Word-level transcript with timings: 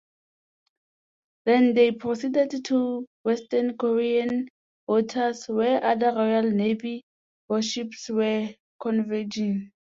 Then 1.45 1.75
they 1.75 1.91
proceeded 1.91 2.65
to 2.65 3.05
western 3.21 3.77
Korean 3.77 4.47
waters, 4.87 5.45
where 5.47 5.83
other 5.83 6.11
Royal 6.15 6.49
Navy 6.49 7.03
warships 7.47 8.09
were 8.09 8.49
converging. 8.81 9.71